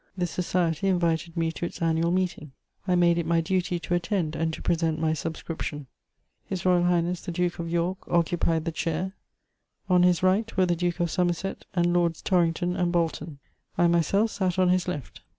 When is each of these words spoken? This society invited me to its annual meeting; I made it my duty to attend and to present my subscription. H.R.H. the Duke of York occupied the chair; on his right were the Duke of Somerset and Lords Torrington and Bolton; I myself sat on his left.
This 0.17 0.31
society 0.31 0.87
invited 0.87 1.37
me 1.37 1.51
to 1.51 1.63
its 1.67 1.79
annual 1.79 2.09
meeting; 2.09 2.53
I 2.87 2.95
made 2.95 3.19
it 3.19 3.25
my 3.27 3.39
duty 3.39 3.77
to 3.81 3.93
attend 3.93 4.35
and 4.35 4.51
to 4.51 4.59
present 4.59 4.97
my 4.99 5.13
subscription. 5.13 5.85
H.R.H. 6.49 7.21
the 7.21 7.31
Duke 7.31 7.59
of 7.59 7.69
York 7.69 7.99
occupied 8.07 8.65
the 8.65 8.71
chair; 8.71 9.13
on 9.87 10.01
his 10.01 10.23
right 10.23 10.57
were 10.57 10.65
the 10.65 10.75
Duke 10.75 11.01
of 11.01 11.11
Somerset 11.11 11.65
and 11.75 11.93
Lords 11.93 12.23
Torrington 12.23 12.75
and 12.75 12.91
Bolton; 12.91 13.37
I 13.77 13.85
myself 13.85 14.31
sat 14.31 14.57
on 14.57 14.69
his 14.69 14.87
left. 14.87 15.21